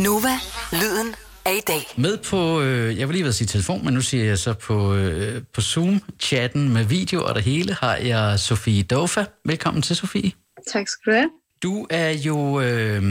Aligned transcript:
Nova, 0.00 0.28
lyden 0.72 1.14
af 1.44 1.54
i 1.56 1.60
dag. 1.66 1.82
Med 1.96 2.16
på, 2.16 2.60
øh, 2.60 2.98
jeg 2.98 3.08
vil 3.08 3.14
lige 3.14 3.22
ved 3.22 3.28
at 3.28 3.34
sige 3.34 3.48
telefon, 3.48 3.84
men 3.84 3.94
nu 3.94 4.00
siger 4.00 4.24
jeg 4.24 4.38
så 4.38 4.52
på, 4.52 4.94
øh, 4.94 5.42
på 5.54 5.60
Zoom-chatten 5.60 6.68
med 6.68 6.84
video 6.84 7.24
og 7.24 7.34
det 7.34 7.42
hele, 7.42 7.74
har 7.74 7.96
jeg 7.96 8.40
Sofie 8.40 8.82
Dofa. 8.82 9.24
Velkommen 9.44 9.82
til, 9.82 9.96
Sofie. 9.96 10.32
Tak 10.72 10.88
skal 10.88 11.12
du 11.12 11.16
have. 11.16 11.30
Du 11.62 11.86
er 11.90 12.10
jo 12.10 12.60
øh, 12.60 13.02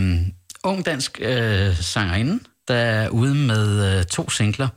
ung 0.63 0.85
dansk 0.85 1.19
øh, 1.21 1.75
sangerinde, 1.75 2.39
der 2.67 2.75
er 2.75 3.09
ude 3.09 3.35
med 3.35 3.97
øh, 3.97 4.05
to 4.05 4.29
singler. 4.29 4.67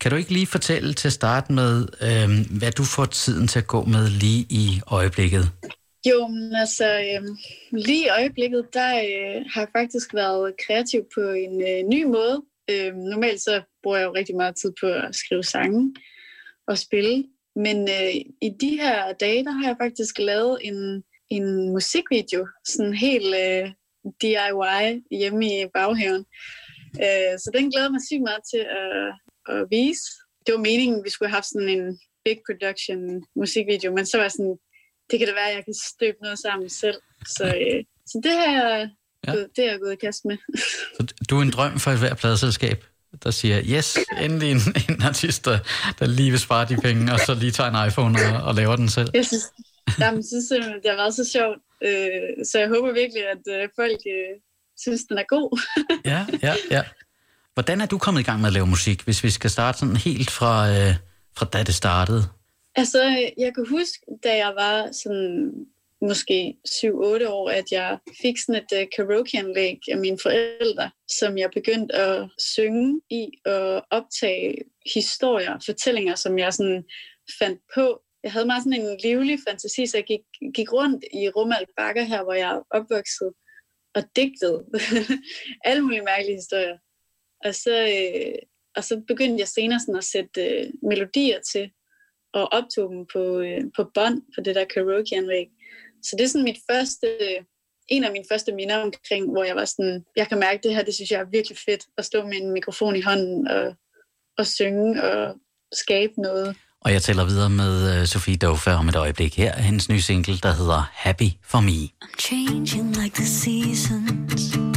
Kan 0.00 0.10
du 0.10 0.16
ikke 0.16 0.32
lige 0.32 0.46
fortælle 0.46 0.94
til 0.94 1.08
at 1.08 1.12
starte 1.12 1.52
med, 1.52 1.86
øh, 2.00 2.58
hvad 2.58 2.72
du 2.72 2.84
får 2.84 3.04
tiden 3.04 3.48
til 3.48 3.58
at 3.58 3.66
gå 3.66 3.84
med 3.84 4.08
lige 4.08 4.46
i 4.50 4.80
øjeblikket? 4.86 5.50
Jo, 6.08 6.26
men 6.26 6.54
altså 6.54 6.86
øh, 7.00 7.22
lige 7.72 8.04
i 8.06 8.08
øjeblikket, 8.08 8.68
der 8.72 8.90
øh, 8.96 9.44
har 9.52 9.60
jeg 9.60 9.68
faktisk 9.76 10.14
været 10.14 10.54
kreativ 10.66 11.00
på 11.14 11.20
en 11.20 11.62
øh, 11.62 11.88
ny 11.88 12.04
måde. 12.04 12.42
Øh, 12.70 12.94
normalt 12.94 13.40
så 13.40 13.62
bruger 13.82 13.98
jeg 13.98 14.06
jo 14.06 14.14
rigtig 14.14 14.36
meget 14.36 14.56
tid 14.56 14.72
på 14.80 14.86
at 14.86 15.14
skrive 15.14 15.42
sange 15.42 15.94
og 16.66 16.78
spille. 16.78 17.24
Men 17.56 17.88
øh, 17.88 18.14
i 18.42 18.50
de 18.60 18.70
her 18.80 19.12
dage, 19.12 19.44
der 19.44 19.50
har 19.50 19.68
jeg 19.68 19.76
faktisk 19.80 20.18
lavet 20.18 20.58
en, 20.62 21.02
en 21.30 21.72
musikvideo, 21.72 22.46
sådan 22.64 22.94
helt 22.94 23.34
øh, 23.34 23.70
DIY 24.22 25.02
hjemme 25.10 25.46
i 25.46 25.66
baghaven. 25.74 26.24
Øh, 27.04 27.34
så 27.42 27.50
den 27.54 27.70
glæder 27.70 27.90
mig 27.90 28.00
sygt 28.06 28.22
meget 28.22 28.42
til 28.52 28.64
at, 28.82 29.14
at 29.54 29.66
vise. 29.70 30.02
Det 30.46 30.54
var 30.54 30.60
meningen, 30.60 30.98
at 30.98 31.04
vi 31.04 31.10
skulle 31.10 31.28
have 31.28 31.36
haft 31.36 31.50
sådan 31.52 31.68
en 31.68 32.00
big 32.24 32.38
production 32.46 33.00
musikvideo, 33.36 33.94
men 33.94 34.06
så 34.06 34.16
var 34.16 34.24
jeg 34.24 34.32
sådan, 34.32 34.58
det 35.10 35.18
kan 35.18 35.28
da 35.28 35.34
være, 35.34 35.50
at 35.50 35.56
jeg 35.56 35.64
kan 35.64 35.74
støbe 35.74 36.18
noget 36.22 36.38
sammen 36.38 36.70
selv. 36.70 36.98
Så, 37.26 37.44
øh, 37.44 37.84
så 38.06 38.20
det 38.24 38.32
har 38.32 38.52
jeg 38.52 38.90
ja. 39.26 39.32
gået, 39.32 39.46
det 39.56 39.64
er 39.64 39.70
jeg 39.70 39.80
gået 39.80 39.92
i 39.92 39.96
kast 40.06 40.24
med. 40.24 40.36
Så 40.96 41.06
du 41.30 41.38
er 41.38 41.42
en 41.42 41.50
drøm 41.50 41.78
for 41.78 41.90
et 41.90 41.98
hver 41.98 42.14
pladeselskab, 42.14 42.84
der 43.24 43.30
siger, 43.30 43.62
yes, 43.64 43.98
endelig 44.20 44.50
en, 44.50 44.60
en 44.88 45.02
artist, 45.02 45.44
der, 45.44 45.58
der 45.98 46.06
lige 46.06 46.30
vil 46.30 46.40
spare 46.40 46.68
de 46.68 46.76
penge, 46.76 47.12
og 47.12 47.20
så 47.20 47.34
lige 47.34 47.52
tager 47.52 47.70
en 47.70 47.88
iPhone 47.88 48.18
og, 48.26 48.42
og 48.42 48.54
laver 48.54 48.76
den 48.76 48.88
selv. 48.88 49.10
Jeg 49.14 49.26
synes, 49.26 49.44
jamen, 50.00 50.26
synes 50.26 50.44
simpelthen, 50.48 50.82
det 50.82 50.90
har 50.90 50.96
været 50.96 51.14
så 51.14 51.24
sjovt. 51.32 51.58
Øh, 51.84 52.44
så 52.50 52.58
jeg 52.58 52.68
håber 52.68 52.92
virkelig, 52.92 53.22
at 53.34 53.44
øh, 53.54 53.68
folk 53.76 54.00
øh, 54.16 54.34
synes, 54.78 55.00
den 55.08 55.18
er 55.18 55.24
god. 55.28 55.60
ja, 56.12 56.26
ja, 56.42 56.54
ja. 56.70 56.82
Hvordan 57.54 57.80
er 57.80 57.86
du 57.86 57.98
kommet 57.98 58.20
i 58.20 58.24
gang 58.24 58.40
med 58.40 58.46
at 58.46 58.52
lave 58.52 58.66
musik, 58.66 59.02
hvis 59.02 59.24
vi 59.24 59.30
skal 59.30 59.50
starte 59.50 59.78
sådan 59.78 59.96
helt 59.96 60.30
fra, 60.30 60.70
øh, 60.70 60.94
fra 61.36 61.46
da 61.52 61.62
det 61.62 61.74
startede? 61.74 62.28
Altså, 62.78 63.30
jeg 63.36 63.54
kan 63.54 63.66
huske, 63.68 63.98
da 64.24 64.36
jeg 64.36 64.52
var 64.54 64.92
sådan 64.92 65.52
måske 66.00 66.56
7-8 66.68 67.28
år, 67.28 67.50
at 67.50 67.72
jeg 67.72 67.98
fik 68.22 68.38
sådan 68.38 68.62
et 68.62 68.72
uh, 68.82 68.88
karaokeanlæg 68.96 69.78
af 69.88 69.98
mine 69.98 70.18
forældre, 70.22 70.90
som 71.18 71.38
jeg 71.38 71.50
begyndte 71.50 71.94
at 71.94 72.28
synge 72.38 73.00
i 73.10 73.30
og 73.46 73.86
optage 73.90 74.54
historier, 74.94 75.58
fortællinger, 75.66 76.14
som 76.14 76.38
jeg 76.38 76.52
sådan 76.52 76.84
fandt 77.40 77.60
på. 77.74 78.02
Jeg 78.22 78.32
havde 78.32 78.46
meget 78.46 78.62
sådan 78.64 78.80
en 78.80 78.98
livlig 79.02 79.38
fantasi, 79.48 79.86
så 79.86 79.96
jeg 79.96 80.04
gik, 80.04 80.54
gik 80.54 80.72
rundt 80.72 81.04
i 81.12 81.28
Rumalt 81.28 81.70
Bakker 81.76 82.02
her, 82.02 82.22
hvor 82.24 82.32
jeg 82.32 82.62
opvoksede 82.70 83.32
og 83.94 84.02
digtede 84.16 84.64
alle 85.68 85.82
mulige 85.82 86.02
mærkelige 86.02 86.36
historier. 86.36 86.78
Og 87.44 87.54
så, 87.54 87.74
øh, 87.96 88.34
og 88.76 88.84
så 88.84 89.02
begyndte 89.08 89.40
jeg 89.40 89.48
senere 89.48 89.80
sådan 89.80 89.96
at 89.96 90.04
sætte 90.04 90.40
øh, 90.46 90.70
melodier 90.82 91.40
til, 91.52 91.70
og 92.34 92.52
optog 92.52 92.90
dem 92.92 93.06
på, 93.12 93.22
øh, 93.38 93.60
på 93.76 93.90
bånd 93.94 94.22
på 94.34 94.40
det 94.44 94.54
der 94.54 94.64
karaokeanlæg. 94.64 95.46
Så 96.02 96.16
det 96.16 96.24
er 96.24 96.28
sådan 96.28 96.44
mit 96.44 96.60
første, 96.70 97.08
en 97.88 98.04
af 98.04 98.12
mine 98.12 98.24
første 98.30 98.52
minder 98.52 98.76
omkring, 98.76 99.30
hvor 99.32 99.44
jeg 99.44 99.56
var 99.56 99.64
sådan, 99.64 100.04
jeg 100.16 100.28
kan 100.28 100.38
mærke 100.38 100.60
det 100.62 100.74
her, 100.74 100.82
det 100.82 100.94
synes 100.94 101.10
jeg 101.10 101.20
er 101.20 101.30
virkelig 101.32 101.58
fedt, 101.66 101.84
at 101.98 102.04
stå 102.04 102.24
med 102.24 102.36
en 102.42 102.52
mikrofon 102.52 102.96
i 102.96 103.00
hånden 103.00 103.48
og, 103.48 103.74
og 104.38 104.46
synge 104.46 105.02
og 105.02 105.34
skabe 105.72 106.12
noget. 106.16 106.56
Og 106.80 106.92
jeg 106.92 107.02
taler 107.02 107.24
videre 107.24 107.50
med 107.50 108.00
uh, 108.00 108.06
Sofie 108.06 108.36
Dofa 108.36 108.70
om 108.70 108.88
et 108.88 108.96
øjeblik 108.96 109.36
her. 109.36 109.56
Hendes 109.56 109.88
nye 109.88 110.00
single, 110.00 110.38
der 110.38 110.52
hedder 110.52 110.90
Happy 110.92 111.30
for 111.44 111.60
Me. 111.60 111.88
I'm 112.04 112.16
changing 112.18 112.92
like 113.02 113.14
the 113.14 113.26
seasons 113.26 114.67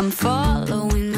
I'm 0.00 0.10
following 0.10 1.09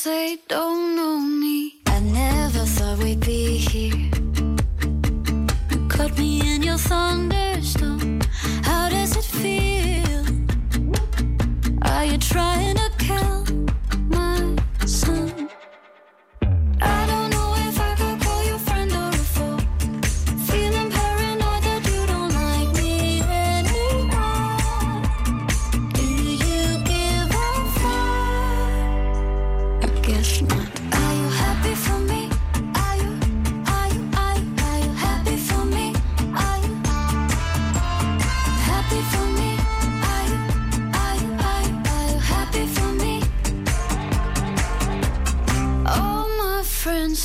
friends, 0.00 0.04
they 0.04 0.38
don't 0.48 0.96
know 0.96 1.18
me. 1.18 1.80
I 1.86 2.00
never 2.00 2.64
thought 2.64 2.98
we'd 2.98 3.20
be 3.20 3.58
here. 3.58 4.10
You 5.70 5.88
caught 5.88 6.16
me 6.18 6.54
in 6.54 6.62
your 6.62 6.78
thunderstorm. 6.78 7.29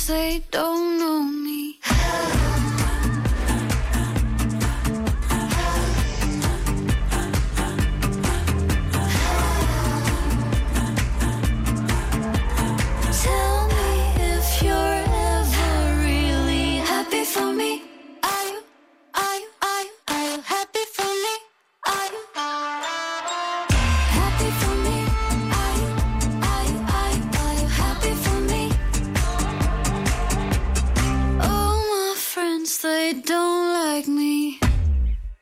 Friends, 0.06 0.08
they 0.08 0.42
don't 0.50 0.75
they 33.06 33.20
don't 33.32 33.68
like 33.86 34.10
me. 34.10 34.34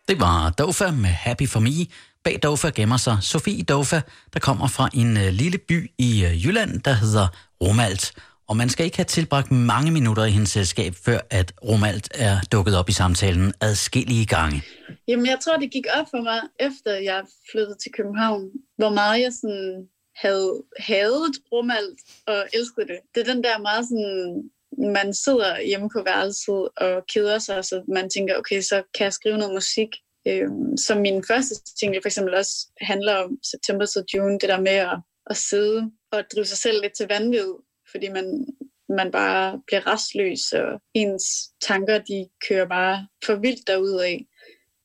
Det 0.08 0.20
var 0.20 0.50
Dofa 0.58 0.90
med 0.90 1.14
Happy 1.26 1.48
for 1.48 1.60
Me. 1.60 1.86
Bag 2.24 2.38
Dofa 2.42 2.68
gemmer 2.68 2.96
sig 2.96 3.16
Sofie 3.22 3.62
Dofa, 3.62 4.00
der 4.34 4.40
kommer 4.40 4.68
fra 4.68 4.88
en 4.94 5.16
øh, 5.16 5.28
lille 5.32 5.58
by 5.58 5.90
i 5.98 6.24
øh, 6.24 6.44
Jylland, 6.44 6.80
der 6.80 6.92
hedder 6.92 7.26
Romalt. 7.62 8.12
Og 8.48 8.56
man 8.56 8.68
skal 8.68 8.84
ikke 8.84 8.96
have 8.96 9.04
tilbragt 9.04 9.50
mange 9.50 9.90
minutter 9.90 10.24
i 10.24 10.30
hendes 10.30 10.50
selskab, 10.50 10.92
før 11.04 11.18
at 11.30 11.52
Romalt 11.64 12.08
er 12.14 12.36
dukket 12.52 12.76
op 12.78 12.88
i 12.88 12.92
samtalen 12.92 13.52
adskillige 13.60 14.26
gange. 14.26 14.62
Jamen, 15.08 15.26
jeg 15.26 15.38
tror, 15.44 15.56
det 15.56 15.70
gik 15.70 15.86
op 15.98 16.06
for 16.10 16.22
mig, 16.22 16.40
efter 16.60 16.94
jeg 16.94 17.22
flyttede 17.50 17.78
til 17.82 17.90
København, 17.96 18.42
hvor 18.76 18.90
meget 18.90 19.20
jeg 19.20 19.32
sådan 19.40 19.88
havde 20.24 20.62
hadet 20.78 21.36
Romalt 21.52 22.00
og 22.26 22.40
elskede 22.54 22.86
det. 22.86 22.98
Det 23.14 23.20
er 23.20 23.34
den 23.34 23.44
der 23.44 23.58
meget 23.58 23.84
sådan 23.88 24.50
man 24.78 25.14
sidder 25.14 25.60
hjemme 25.60 25.88
på 25.94 26.02
værelset 26.02 26.68
og 26.76 27.06
keder 27.14 27.38
sig, 27.38 27.64
så 27.64 27.82
man 27.88 28.10
tænker, 28.10 28.36
okay, 28.36 28.60
så 28.60 28.82
kan 28.94 29.04
jeg 29.04 29.12
skrive 29.12 29.38
noget 29.38 29.54
musik. 29.54 29.88
Øhm, 30.28 30.76
som 30.76 30.98
min 31.00 31.24
første 31.28 31.54
single 31.78 32.00
for 32.02 32.08
eksempel 32.08 32.34
også 32.34 32.70
handler 32.80 33.14
om 33.14 33.38
September 33.42 33.86
til 33.86 34.04
June, 34.14 34.38
det 34.38 34.48
der 34.48 34.60
med 34.60 34.72
at, 34.72 34.98
at 35.30 35.36
sidde 35.36 35.90
og 36.12 36.24
drive 36.34 36.44
sig 36.44 36.58
selv 36.58 36.80
lidt 36.82 36.96
til 36.96 37.08
vanvid, 37.08 37.52
fordi 37.90 38.08
man, 38.08 38.46
man 38.88 39.10
bare 39.10 39.60
bliver 39.66 39.86
restløs, 39.86 40.52
og 40.52 40.80
ens 40.94 41.24
tanker, 41.62 41.98
de 41.98 42.28
kører 42.48 42.68
bare 42.68 43.08
for 43.26 43.34
vildt 43.34 43.68
af. 44.00 44.26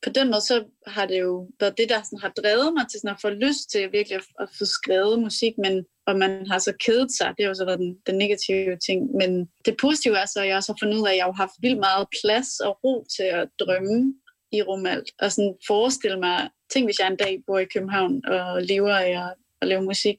På 0.04 0.10
den 0.10 0.26
måde, 0.26 0.40
så 0.40 0.64
har 0.86 1.06
det 1.06 1.20
jo 1.20 1.48
været 1.60 1.78
det, 1.78 1.88
der 1.88 2.02
sådan 2.02 2.18
har 2.18 2.32
drevet 2.40 2.74
mig 2.74 2.84
til 2.90 3.00
sådan 3.00 3.14
at 3.14 3.20
få 3.20 3.30
lyst 3.30 3.70
til 3.70 3.92
virkelig 3.92 4.16
at, 4.16 4.24
at 4.40 4.48
få 4.58 4.64
skrevet 4.64 5.18
musik, 5.18 5.52
men 5.58 5.84
og 6.06 6.18
man 6.18 6.46
har 6.50 6.58
så 6.58 6.72
kedet 6.84 7.10
sig. 7.18 7.28
Det 7.36 7.44
har 7.44 7.50
jo 7.50 7.54
så 7.54 7.64
været 7.64 7.78
den, 7.78 7.96
den 8.06 8.18
negative 8.18 8.76
ting. 8.86 9.00
Men 9.20 9.30
det 9.66 9.74
positive 9.80 10.18
er 10.18 10.26
så, 10.26 10.40
at 10.40 10.48
jeg 10.48 10.56
også 10.56 10.72
har 10.72 10.78
fundet 10.82 10.98
ud 11.00 11.06
af, 11.06 11.12
at 11.12 11.16
jeg 11.16 11.24
har 11.24 11.32
haft 11.32 11.56
vildt 11.62 11.78
meget 11.78 12.06
plads 12.20 12.60
og 12.60 12.78
ro 12.84 13.06
til 13.16 13.28
at 13.40 13.48
drømme 13.60 14.14
i 14.52 14.62
Rumalt. 14.62 15.08
Og 15.22 15.32
sådan 15.32 15.54
forestille 15.66 16.20
mig, 16.20 16.50
tænk 16.72 16.86
hvis 16.86 16.98
jeg 17.00 17.08
en 17.08 17.16
dag 17.16 17.38
bor 17.46 17.58
i 17.58 17.72
København 17.74 18.26
og 18.26 18.62
lever 18.62 18.94
af 18.94 19.10
at, 19.24 19.34
at 19.60 19.68
lave 19.68 19.82
musik. 19.82 20.16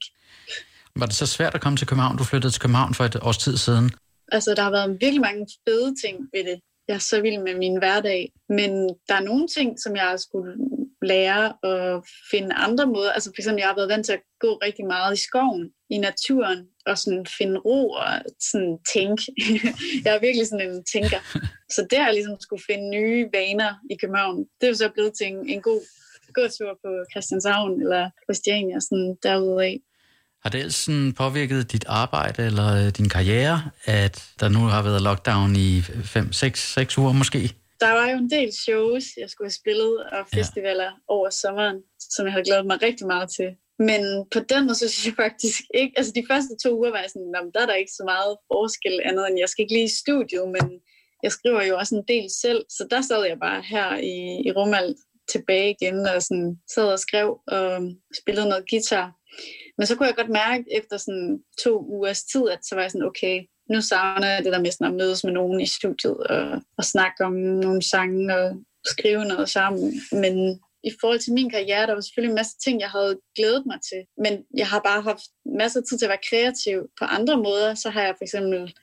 Var 0.96 1.06
det 1.06 1.14
så 1.14 1.26
svært 1.26 1.54
at 1.54 1.60
komme 1.60 1.76
til 1.76 1.86
København? 1.86 2.16
Du 2.16 2.24
flyttede 2.24 2.52
til 2.52 2.60
København 2.60 2.94
for 2.94 3.04
et 3.04 3.16
års 3.22 3.38
tid 3.38 3.56
siden. 3.56 3.90
Altså, 4.32 4.54
der 4.54 4.62
har 4.62 4.70
været 4.70 4.96
virkelig 5.00 5.20
mange 5.20 5.46
fede 5.68 5.94
ting 6.04 6.16
ved 6.32 6.44
det. 6.44 6.60
Jeg 6.88 6.94
er 6.94 6.98
så 6.98 7.20
vild 7.20 7.38
med 7.38 7.54
min 7.54 7.78
hverdag. 7.78 8.32
Men 8.48 8.70
der 9.08 9.14
er 9.14 9.20
nogle 9.30 9.48
ting, 9.48 9.80
som 9.80 9.96
jeg 9.96 10.14
skulle 10.18 10.52
lære 11.02 11.44
at 11.72 12.02
finde 12.30 12.54
andre 12.54 12.86
måder. 12.86 13.12
Altså 13.12 13.30
for 13.30 13.40
eksempel, 13.40 13.60
jeg 13.60 13.68
har 13.68 13.74
været 13.74 13.88
vant 13.88 14.06
til 14.06 14.12
at 14.12 14.22
gå 14.40 14.60
rigtig 14.66 14.86
meget 14.86 15.14
i 15.14 15.22
skoven, 15.26 15.70
i 15.90 15.98
naturen, 15.98 16.58
og 16.86 16.98
sådan 16.98 17.26
finde 17.38 17.58
ro 17.58 17.90
og 17.90 18.08
sådan 18.40 18.78
tænke. 18.94 19.22
jeg 20.04 20.14
er 20.16 20.20
virkelig 20.20 20.46
sådan 20.46 20.70
en 20.70 20.84
tænker. 20.92 21.20
Så 21.74 21.86
der 21.90 22.02
har 22.02 22.12
ligesom 22.12 22.36
skulle 22.40 22.62
finde 22.70 22.90
nye 22.90 23.28
vaner 23.32 23.72
i 23.90 23.94
København. 24.00 24.38
Det 24.38 24.66
er 24.66 24.68
jo 24.68 24.74
så 24.74 24.88
blevet 24.94 25.12
til 25.18 25.26
en, 25.26 25.48
en 25.48 25.62
god 25.62 25.82
gåtur 26.34 26.78
på 26.84 26.90
Christianshavn 27.12 27.82
eller 27.82 28.10
Christiania, 28.26 28.80
sådan 28.80 29.16
derude 29.22 29.64
af. 29.64 29.80
Har 30.42 30.50
det 30.50 30.74
sådan 30.74 31.12
påvirket 31.12 31.72
dit 31.72 31.84
arbejde 31.88 32.46
eller 32.46 32.86
øh, 32.86 32.88
din 32.88 33.08
karriere, 33.08 33.70
at 33.84 34.24
der 34.40 34.48
nu 34.48 34.58
har 34.58 34.82
været 34.82 35.02
lockdown 35.02 35.56
i 35.56 35.80
5-6 35.80 36.98
uger 36.98 37.12
måske? 37.12 37.61
Der 37.82 37.92
var 37.98 38.10
jo 38.10 38.16
en 38.16 38.30
del 38.30 38.50
shows, 38.64 39.04
jeg 39.22 39.30
skulle 39.30 39.48
have 39.48 39.60
spillet, 39.62 39.94
og 40.14 40.22
festivaler 40.34 40.84
ja. 40.84 41.14
over 41.14 41.30
sommeren, 41.30 41.78
som 42.14 42.26
jeg 42.26 42.32
havde 42.32 42.44
glædet 42.44 42.66
mig 42.66 42.82
rigtig 42.82 43.06
meget 43.06 43.28
til. 43.36 43.50
Men 43.88 44.02
på 44.34 44.40
den 44.50 44.62
måde, 44.64 44.74
så 44.74 44.88
synes 44.88 45.06
jeg 45.06 45.14
faktisk 45.24 45.60
ikke... 45.80 45.92
Altså 45.98 46.12
de 46.18 46.24
første 46.30 46.54
to 46.62 46.70
uger 46.78 46.90
var 46.90 47.02
jeg 47.04 47.10
sådan, 47.10 47.50
der 47.54 47.60
er 47.62 47.66
der 47.66 47.82
ikke 47.82 47.92
så 47.98 48.04
meget 48.04 48.32
forskel 48.52 49.00
andet 49.04 49.24
end, 49.28 49.38
jeg 49.38 49.48
skal 49.48 49.62
ikke 49.62 49.74
lige 49.74 49.90
i 49.90 49.98
studiet, 50.02 50.46
men 50.56 50.66
jeg 51.22 51.32
skriver 51.32 51.62
jo 51.62 51.74
også 51.78 51.94
en 51.94 52.04
del 52.08 52.26
selv. 52.42 52.60
Så 52.68 52.82
der 52.90 53.00
sad 53.00 53.22
jeg 53.30 53.38
bare 53.40 53.62
her 53.62 53.88
i, 54.12 54.16
i 54.48 54.50
Rumald 54.52 54.94
tilbage 55.32 55.70
igen 55.76 55.98
og 56.06 56.22
sådan, 56.22 56.50
sad 56.74 56.88
og 56.96 56.98
skrev 56.98 57.28
og 57.46 57.66
spillede 58.20 58.48
noget 58.48 58.68
guitar. 58.70 59.08
Men 59.78 59.86
så 59.86 59.92
kunne 59.94 60.06
jeg 60.06 60.16
godt 60.16 60.38
mærke 60.42 60.64
efter 60.78 60.96
sådan 60.96 61.42
to 61.64 61.72
ugers 61.94 62.24
tid, 62.24 62.44
at 62.48 62.60
så 62.66 62.74
var 62.74 62.82
jeg 62.82 62.90
sådan, 62.90 63.10
okay, 63.10 63.36
nu 63.70 63.80
savner 63.80 64.28
jeg 64.28 64.44
det 64.44 64.52
der 64.52 64.60
med 64.60 64.70
sådan 64.70 64.86
at 64.86 64.98
mødes 64.98 65.24
med 65.24 65.32
nogen 65.32 65.60
i 65.60 65.66
studiet 65.66 66.16
og, 66.16 66.62
og 66.78 66.84
snakke 66.84 67.24
om 67.24 67.32
nogle 67.32 67.82
sange 67.82 68.36
og 68.36 68.56
skrive 68.86 69.24
noget 69.24 69.48
sammen. 69.48 69.92
Men 70.12 70.60
i 70.84 70.90
forhold 71.00 71.18
til 71.18 71.32
min 71.32 71.50
karriere, 71.50 71.86
der 71.86 71.94
var 71.94 72.00
selvfølgelig 72.00 72.32
en 72.32 72.40
masse 72.42 72.56
ting, 72.64 72.80
jeg 72.80 72.90
havde 72.90 73.20
glædet 73.36 73.66
mig 73.66 73.78
til. 73.90 74.02
Men 74.18 74.44
jeg 74.56 74.66
har 74.66 74.80
bare 74.80 75.02
haft 75.02 75.24
masser 75.60 75.80
af 75.80 75.84
tid 75.86 75.98
til 75.98 76.06
at 76.06 76.14
være 76.14 76.28
kreativ 76.30 76.78
på 76.98 77.04
andre 77.04 77.36
måder. 77.36 77.74
Så 77.74 77.90
har 77.90 78.02
jeg 78.02 78.14
for 78.18 78.24
eksempel 78.24 78.74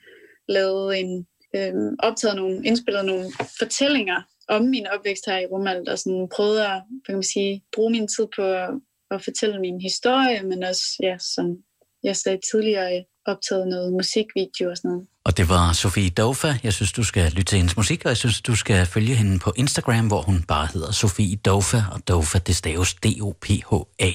lavet 0.47 0.99
en, 0.99 1.27
øh, 1.55 1.73
optaget 1.99 2.35
nogle, 2.35 2.65
indspillet 2.65 3.05
nogle 3.05 3.25
fortællinger 3.59 4.21
om 4.47 4.61
min 4.61 4.87
opvækst 4.87 5.25
her 5.25 5.37
i 5.37 5.45
Rumalt, 5.45 5.89
og 5.89 5.99
sådan 5.99 6.27
prøvet 6.35 6.59
at 6.59 6.81
kan 7.05 7.15
man 7.15 7.23
sige, 7.23 7.63
bruge 7.75 7.91
min 7.91 8.07
tid 8.07 8.27
på 8.35 8.43
at, 8.43 8.69
at 9.11 9.23
fortælle 9.23 9.59
min 9.59 9.81
historie, 9.81 10.43
men 10.43 10.63
også, 10.63 10.83
ja, 11.03 11.17
som 11.17 11.57
jeg 12.03 12.15
sagde 12.15 12.39
tidligere, 12.51 13.05
optaget 13.31 13.67
noget 13.67 13.93
musikvideo 13.93 14.69
og 14.69 14.77
sådan 14.77 14.91
noget. 14.91 15.07
Og 15.25 15.37
det 15.37 15.49
var 15.49 15.73
Sofie 15.73 16.09
Dofa. 16.09 16.53
Jeg 16.63 16.73
synes, 16.73 16.91
du 16.91 17.03
skal 17.03 17.31
lytte 17.31 17.43
til 17.43 17.57
hendes 17.57 17.77
musik, 17.77 18.05
og 18.05 18.09
jeg 18.09 18.17
synes, 18.17 18.41
du 18.41 18.55
skal 18.55 18.85
følge 18.85 19.15
hende 19.15 19.39
på 19.39 19.53
Instagram, 19.55 20.07
hvor 20.07 20.21
hun 20.21 20.43
bare 20.47 20.67
hedder 20.73 20.91
Sofie 20.91 21.35
Dofa, 21.35 21.83
og 21.91 22.07
Dofa, 22.07 22.37
det 22.37 22.55
staves 22.55 22.93
D-O-P-H-A. 22.93 24.11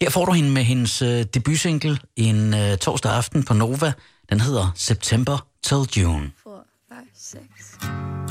Her 0.00 0.10
får 0.10 0.24
du 0.24 0.32
hende 0.32 0.50
med 0.50 0.62
hendes 0.62 1.02
uh, 1.02 1.08
debutsingle 1.08 1.98
en 2.16 2.54
uh, 2.54 2.76
torsdag 2.80 3.12
aften 3.12 3.42
på 3.42 3.54
Nova. 3.54 3.92
Den 4.30 4.40
hedder 4.40 4.72
September 4.74 5.46
Till 5.62 6.02
June. 6.02 6.30
4, 6.44 6.52
5, 6.88 6.98
6. 7.14 8.25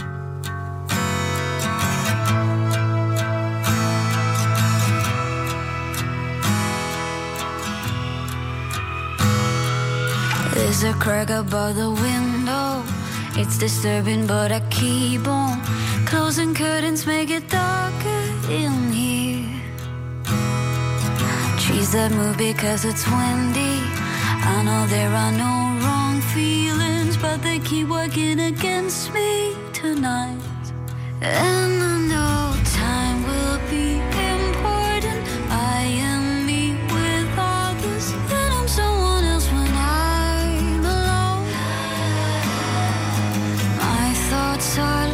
There's 10.66 10.84
a 10.84 10.94
crack 10.94 11.30
above 11.30 11.76
the 11.76 11.92
window. 11.92 12.82
It's 13.40 13.56
disturbing, 13.56 14.26
but 14.26 14.52
I 14.52 14.62
keep 14.72 15.28
on 15.28 15.62
closing 16.08 16.56
curtains, 16.56 17.06
make 17.06 17.30
it 17.30 17.48
darker 17.50 18.24
in 18.50 18.92
here. 18.92 19.62
Trees 21.60 21.92
that 21.92 22.12
move 22.14 22.40
because 22.40 22.84
it's 22.84 23.06
windy. 23.06 23.78
I 24.52 24.64
know 24.66 24.88
there 24.88 25.14
are 25.14 25.32
no 25.32 25.54
wrong 25.86 26.20
feelings, 26.34 27.16
but 27.16 27.44
they 27.44 27.60
keep 27.60 27.88
working 27.88 28.40
against 28.40 29.14
me 29.14 29.56
tonight. 29.72 30.42
And 31.22 31.84
I 31.92 31.98
know 32.10 32.45
to 44.58 45.06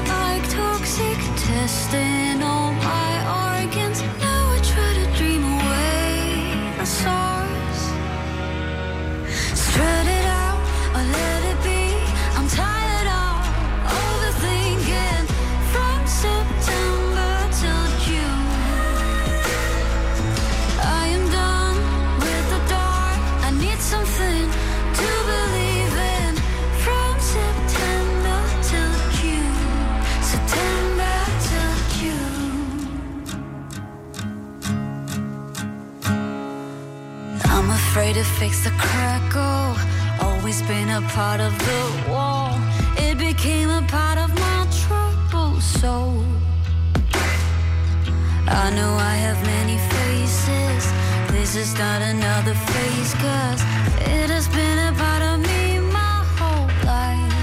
been 40.71 40.89
a 40.89 41.01
part 41.09 41.41
of 41.41 41.53
the 41.67 41.81
wall. 42.09 42.57
It 42.95 43.17
became 43.17 43.69
a 43.69 43.83
part 43.97 44.17
of 44.17 44.29
my 44.45 44.59
troubled 44.81 45.61
soul. 45.61 46.23
I 48.63 48.65
know 48.77 48.93
I 49.13 49.15
have 49.25 49.39
many 49.55 49.77
faces. 49.95 50.83
This 51.35 51.51
is 51.63 51.71
not 51.83 51.99
another 52.13 52.55
phase, 52.69 53.13
cause 53.25 53.61
it 54.15 54.29
has 54.35 54.47
been 54.59 54.79
a 54.89 54.93
part 55.03 55.23
of 55.31 55.35
me 55.49 55.61
my 55.99 56.17
whole 56.37 56.69
life. 56.93 57.39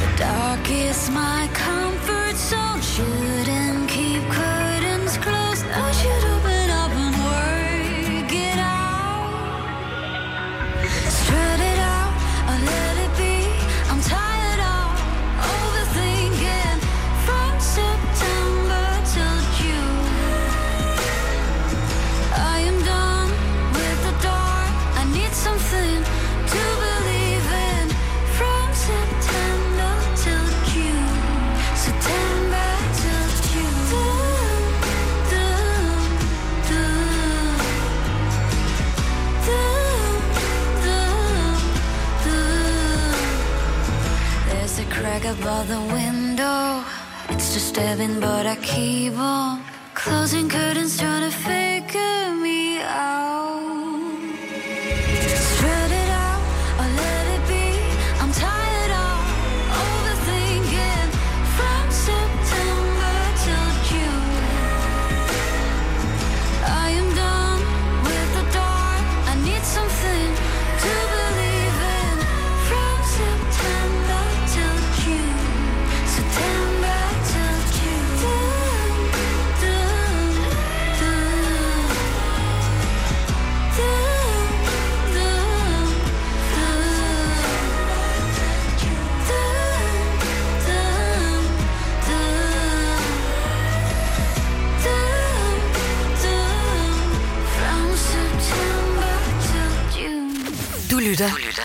The 0.00 0.10
dark 0.24 0.64
is 0.70 1.08
my 1.08 1.48
comfort 1.54 1.81
brag 45.12 45.26
about 45.26 45.66
the 45.66 45.80
window. 45.92 46.82
It's 47.28 47.52
just 47.52 47.68
stabbing, 47.68 48.18
but 48.20 48.46
I 48.46 48.56
keep 48.56 49.14
on 49.18 49.62
closing 49.94 50.48
curtains, 50.48 50.98
trying 50.98 51.30
to 51.30 51.36
figure 51.36 52.34
me 52.42 52.80
out. 52.80 53.21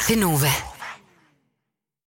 Genova. 0.07 0.76